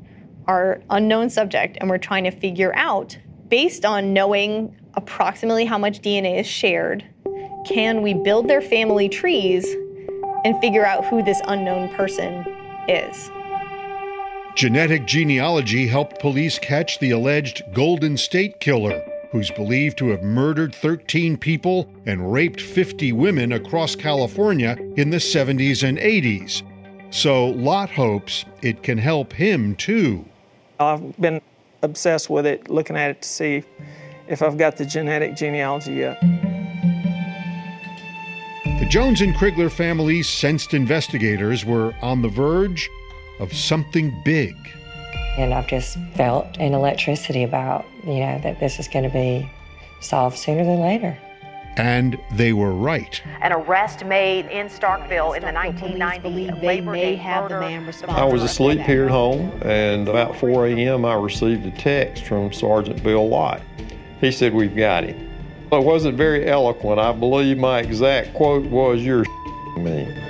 [0.46, 6.00] our unknown subject, and we're trying to figure out, based on knowing approximately how much
[6.00, 7.04] DNA is shared,
[7.66, 9.66] can we build their family trees
[10.46, 12.42] and figure out who this unknown person
[12.88, 13.30] is?
[14.56, 20.74] Genetic genealogy helped police catch the alleged Golden State Killer, who's believed to have murdered
[20.74, 26.62] 13 people and raped 50 women across California in the 70s and 80s.
[27.10, 30.24] So Lott hopes it can help him too.
[30.80, 31.40] I've been
[31.82, 33.62] obsessed with it, looking at it to see
[34.28, 36.20] if I've got the genetic genealogy yet.
[38.64, 42.90] The Jones and Crigler families sensed investigators were on the verge
[43.40, 44.54] of something big.
[45.38, 49.50] And I've just felt an electricity about, you know, that this is going to be
[50.00, 51.18] solved sooner than later.
[51.76, 53.22] And they were right.
[53.40, 56.60] An arrest made in Starkville in the 1990s.
[56.60, 58.20] They may have the man responsible.
[58.20, 62.52] I was asleep here at home, and about 4 a.m., I received a text from
[62.52, 63.62] Sergeant Bill Lott.
[64.20, 65.30] He said, We've got him.
[65.72, 66.98] It wasn't very eloquent.
[66.98, 69.24] I believe my exact quote was, You're
[69.78, 70.29] me.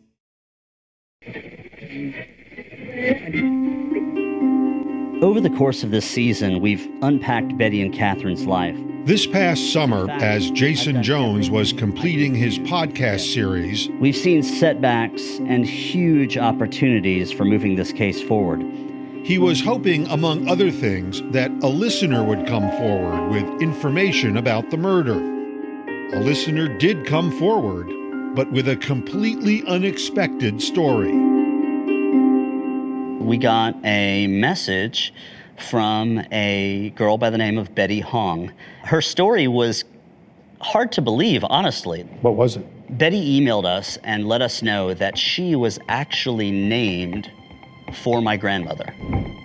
[5.23, 8.75] Over the course of this season, we've unpacked Betty and Catherine's life.
[9.05, 15.65] This past summer, as Jason Jones was completing his podcast series, We've seen setbacks and
[15.65, 18.61] huge opportunities for moving this case forward.
[19.23, 24.71] he was hoping, among other things, that a listener would come forward with information about
[24.71, 25.19] the murder.
[26.15, 27.87] A listener did come forward,
[28.35, 31.11] but with a completely unexpected story.
[33.31, 33.43] We mm-hmm.
[33.43, 35.13] got a message
[35.55, 38.51] from a girl by the name of Betty Hong.
[38.83, 39.85] Her story was
[40.59, 42.01] hard to believe, honestly.
[42.19, 42.97] What was it?
[42.97, 47.31] Betty emailed us and let us know that she was actually named
[47.91, 48.93] for my grandmother.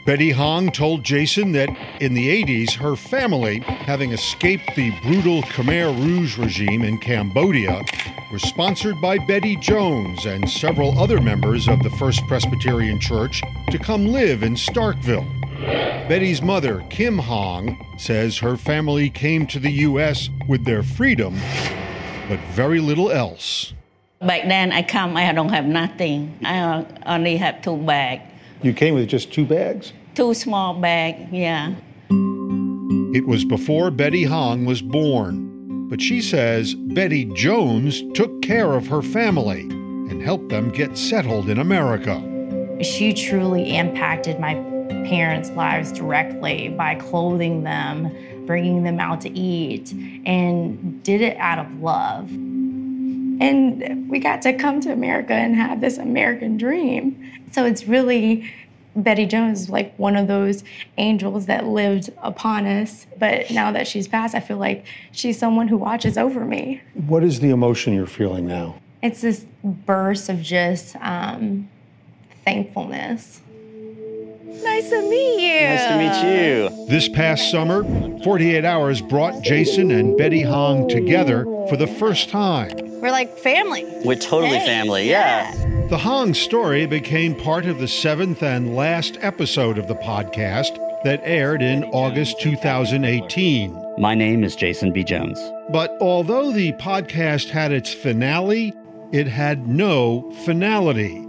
[0.07, 1.69] Betty Hong told Jason that
[2.01, 7.83] in the 80s, her family, having escaped the brutal Khmer Rouge regime in Cambodia,
[8.31, 13.79] were sponsored by Betty Jones and several other members of the First Presbyterian Church to
[13.79, 15.27] come live in Starkville.
[16.09, 20.29] Betty's mother, Kim Hong, says her family came to the U.S.
[20.49, 21.35] with their freedom,
[22.29, 23.73] but very little else.
[24.21, 26.39] Back then, I come, I don't have nothing.
[26.45, 28.23] I uh, only have two bags,
[28.67, 29.93] You came with just two bags?
[30.17, 31.29] two small bag.
[31.31, 31.75] Yeah.
[33.15, 38.89] It was before Betty Hong was born, but she says Betty Jones took care of
[38.89, 42.21] her family and helped them get settled in America.
[42.83, 44.55] She truly impacted my
[45.09, 48.11] parents' lives directly by clothing them,
[48.47, 49.93] bringing them out to eat,
[50.27, 52.29] and did it out of love.
[53.41, 57.33] And we got to come to America and have this American dream.
[57.53, 58.51] So it's really
[58.97, 60.65] Betty Jones is like one of those
[60.97, 63.07] angels that lived upon us.
[63.19, 66.81] But now that she's passed, I feel like she's someone who watches over me.
[66.95, 68.77] What is the emotion you're feeling now?
[69.03, 71.69] It's this burst of just um,
[72.45, 73.43] thankfulness.
[74.47, 75.69] Nice to meet you.
[75.69, 76.87] Nice to meet you.
[76.89, 77.85] This past summer,
[78.25, 82.86] 48 Hours brought Jason and Betty Hong together for the first time.
[83.07, 83.85] We're like family.
[84.05, 85.55] We're totally family, yeah.
[85.89, 91.21] The Hong story became part of the seventh and last episode of the podcast that
[91.23, 93.95] aired in August 2018.
[93.97, 95.05] My name is Jason B.
[95.05, 95.39] Jones.
[95.71, 98.75] But although the podcast had its finale,
[99.13, 101.25] it had no finality.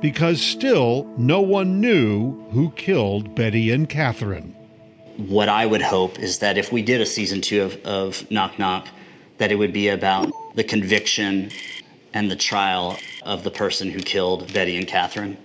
[0.00, 4.56] Because still, no one knew who killed Betty and Catherine.
[5.18, 8.58] What I would hope is that if we did a season two of, of Knock
[8.58, 8.88] Knock,
[9.36, 11.50] that it would be about the conviction
[12.12, 15.36] and the trial of the person who killed Betty and Catherine.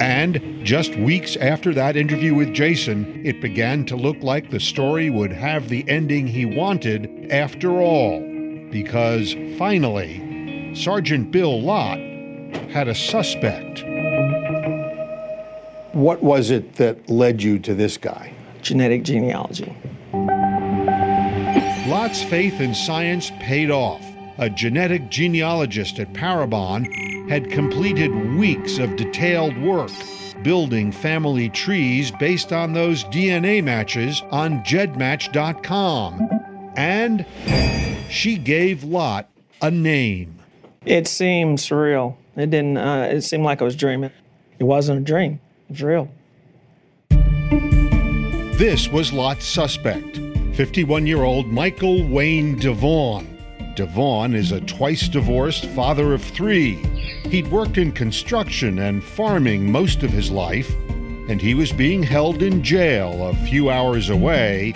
[0.00, 5.10] And just weeks after that interview with Jason, it began to look like the story
[5.10, 8.20] would have the ending he wanted after all.
[8.70, 11.98] Because finally, Sergeant Bill Lott
[12.70, 13.82] had a suspect.
[15.94, 18.32] What was it that led you to this guy?
[18.60, 19.74] Genetic genealogy.
[21.88, 24.04] Lott's faith in science paid off.
[24.36, 26.86] A genetic genealogist at Parabon
[27.30, 29.90] had completed weeks of detailed work
[30.42, 36.28] building family trees based on those DNA matches on gedmatch.com.
[36.76, 37.24] And
[38.10, 39.30] she gave Lott
[39.62, 40.38] a name.
[40.84, 42.16] It seemed surreal.
[42.36, 42.76] It didn't.
[42.76, 44.10] Uh, it seemed like I was dreaming.
[44.58, 45.40] It wasn't a dream.
[45.68, 46.08] It was real.
[48.58, 50.18] This was Lott's suspect,
[50.58, 53.28] 51 year old Michael Wayne DeVaughn.
[53.76, 56.74] DeVaughn is a twice divorced father of three.
[57.30, 60.68] He'd worked in construction and farming most of his life,
[61.28, 64.72] and he was being held in jail a few hours away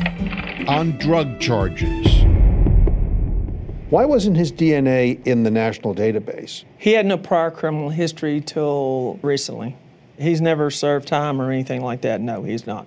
[0.69, 2.07] on drug charges.
[3.91, 6.63] Why wasn't his DNA in the national database?
[6.79, 9.75] He had no prior criminal history till recently.
[10.17, 12.21] He's never served time or anything like that.
[12.21, 12.87] No, he's not.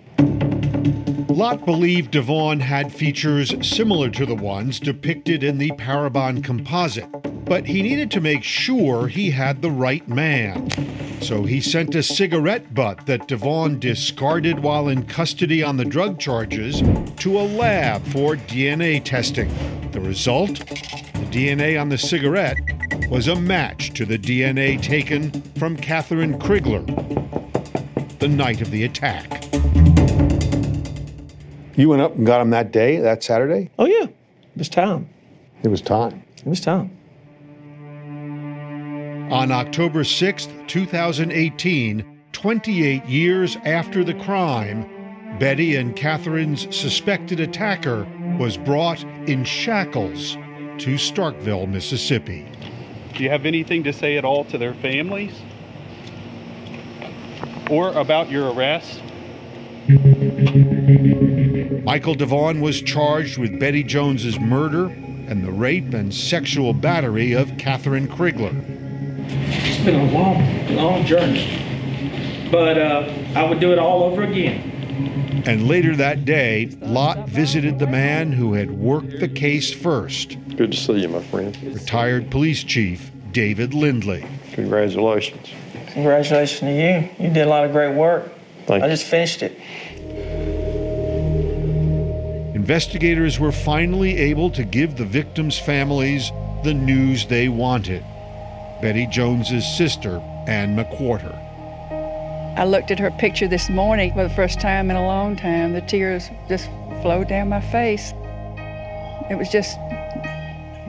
[1.36, 7.10] Lott believed DeVaughn had features similar to the ones depicted in the Parabon composite,
[7.44, 10.70] but he needed to make sure he had the right man.
[11.20, 16.20] So he sent a cigarette butt that DeVaughn discarded while in custody on the drug
[16.20, 16.82] charges
[17.18, 19.54] to a lab for DNA testing.
[19.92, 20.60] The result?
[20.60, 22.60] The DNA on the cigarette
[23.10, 26.86] was a match to the DNA taken from Catherine Crigler
[28.20, 29.36] the night of the attack.
[31.76, 33.70] You went up and got him that day, that Saturday?
[33.78, 34.04] Oh, yeah.
[34.06, 35.10] It was time.
[35.64, 36.24] It was time.
[36.38, 36.92] It was time.
[39.32, 44.90] On October 6th, 2018, 28 years after the crime,
[45.40, 48.08] Betty and Catherine's suspected attacker
[48.40, 50.36] was brought in shackles
[50.78, 52.46] to Starkville, Mississippi.
[53.16, 55.42] Do you have anything to say at all to their families?
[57.70, 59.02] Or about your arrest?
[61.86, 67.56] Michael DeVaughn was charged with Betty Jones's murder and the rape and sexual battery of
[67.60, 68.56] Catherine Crigler.
[69.30, 71.62] It's been a long, long journey,
[72.52, 75.44] but uh, I would do it all over again.
[75.46, 80.40] And later that day, Lott visited the man who had worked the case first.
[80.58, 81.56] Good to see you, my friend.
[81.72, 84.26] Retired police chief David Lindley.
[84.54, 85.52] Congratulations.
[85.94, 87.10] Congratulations to you.
[87.24, 88.32] You did a lot of great work.
[88.66, 88.94] Thank I you.
[88.94, 89.60] just finished it.
[92.66, 96.32] Investigators were finally able to give the victims' families
[96.64, 98.04] the news they wanted.
[98.82, 101.32] Betty Jones's sister, Ann McWhorter.
[102.58, 105.74] I looked at her picture this morning for the first time in a long time.
[105.74, 106.66] The tears just
[107.04, 108.14] flowed down my face.
[109.30, 109.78] It was just,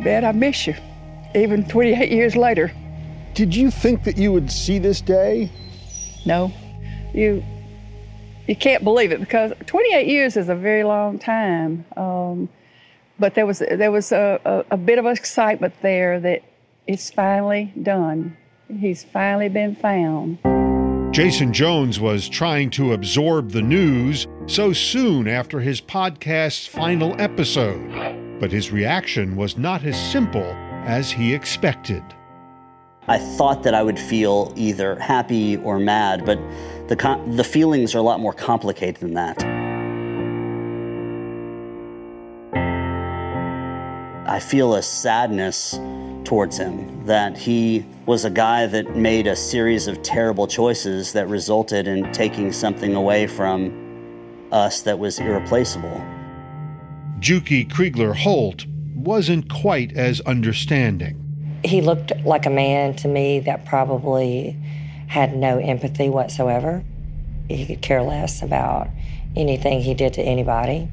[0.03, 0.77] Bet, I miss you,
[1.35, 2.72] even 28 years later.
[3.35, 5.51] Did you think that you would see this day?
[6.24, 6.51] No,
[7.12, 7.45] you
[8.47, 11.85] you can't believe it because 28 years is a very long time.
[11.97, 12.49] Um,
[13.19, 16.43] but there was there was a, a, a bit of excitement there that
[16.87, 18.37] it's finally done.
[18.69, 20.39] He's finally been found.
[21.15, 28.39] Jason Jones was trying to absorb the news so soon after his podcast's final episode,
[28.39, 30.53] but his reaction was not as simple
[30.85, 32.03] as he expected.
[33.09, 36.39] I thought that I would feel either happy or mad, but
[36.89, 39.43] the, com- the feelings are a lot more complicated than that.
[44.28, 45.78] I feel a sadness
[46.24, 51.28] towards him that he was a guy that made a series of terrible choices that
[51.28, 56.05] resulted in taking something away from us that was irreplaceable.
[57.20, 61.22] Juki Crigler Holt wasn't quite as understanding.
[61.64, 64.57] He looked like a man to me that probably
[65.07, 66.85] had no empathy whatsoever.
[67.49, 68.89] He could care less about
[69.37, 70.89] anything he did to anybody.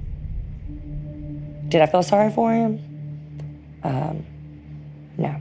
[1.70, 2.80] Did I feel sorry for him?
[3.84, 4.26] Um,
[5.18, 5.36] no.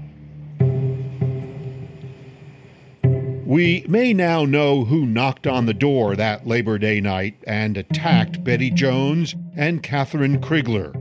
[3.45, 8.43] We may now know who knocked on the door that Labor Day night and attacked
[8.43, 10.93] Betty Jones and Catherine Crigler.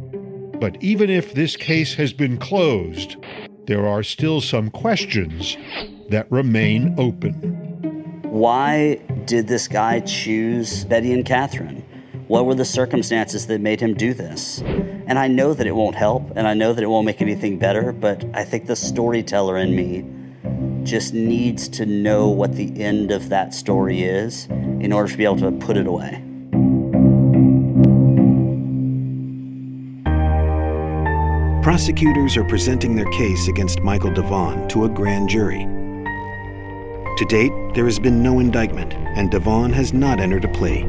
[0.60, 3.16] But even if this case has been closed,
[3.68, 5.56] there are still some questions
[6.10, 7.34] that remain open.
[8.24, 8.96] Why
[9.26, 11.86] did this guy choose Betty and Catherine?
[12.28, 14.62] What were the circumstances that made him do this?
[14.62, 17.60] And I know that it won't help, and I know that it won't make anything
[17.60, 20.06] better, but I think the storyteller in me
[20.84, 25.26] just needs to know what the end of that story is in order to be
[25.26, 26.24] able to put it away.
[31.62, 35.68] Prosecutors are presenting their case against Michael DeVaughn to a grand jury.
[37.22, 40.88] To date, there has been no indictment, and DeVaughn has not entered a plea.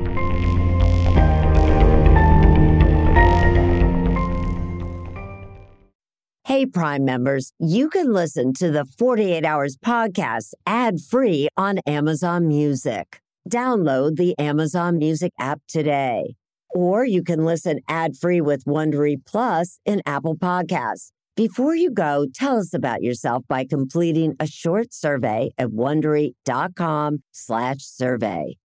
[6.46, 12.48] Hey, Prime members, you can listen to the 48 Hours podcast ad free on Amazon
[12.48, 13.20] Music.
[13.46, 16.36] Download the Amazon Music app today.
[16.74, 21.10] Or you can listen ad-free with Wondery Plus in Apple Podcasts.
[21.34, 28.56] Before you go, tell us about yourself by completing a short survey at wondery.com/survey.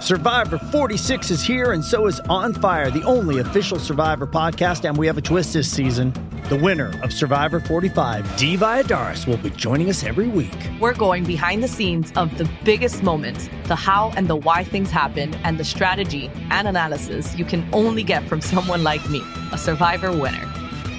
[0.00, 4.86] Survivor 46 is here, and so is On Fire, the only official Survivor podcast.
[4.86, 6.12] And we have a twist this season.
[6.50, 10.58] The winner of Survivor 45, Dee Valladares, will be joining us every week.
[10.78, 14.90] We're going behind the scenes of the biggest moments, the how and the why things
[14.90, 19.22] happen, and the strategy and analysis you can only get from someone like me,
[19.52, 20.46] a Survivor winner.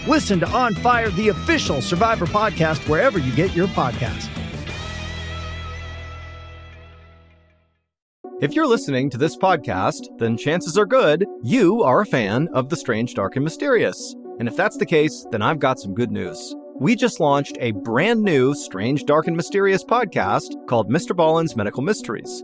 [0.07, 4.29] Listen to On Fire, the official Survivor podcast, wherever you get your podcasts.
[8.41, 12.69] If you're listening to this podcast, then chances are good you are a fan of
[12.69, 14.15] The Strange, Dark, and Mysterious.
[14.39, 16.55] And if that's the case, then I've got some good news.
[16.79, 21.15] We just launched a brand new Strange, Dark, and Mysterious podcast called Mr.
[21.15, 22.43] Ballen's Medical Mysteries.